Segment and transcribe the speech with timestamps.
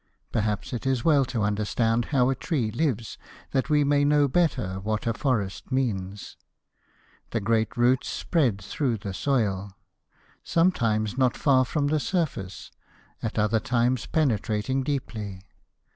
[0.31, 3.19] Perhaps it is well to understand how a tree lives,
[3.51, 6.37] that we may know better what a forest means.
[7.29, 9.77] The great roots spread through the soil,
[10.43, 12.71] sometimes not far from the surface,
[13.21, 15.43] at other times penetrating deeply.